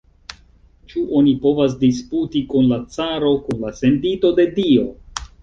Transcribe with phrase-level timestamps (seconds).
[0.93, 4.89] Ĉu oni povas disputi kun la caro, kun la sendito de Dio?